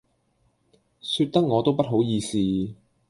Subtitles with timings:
[1.03, 2.39] 說得我都不好意思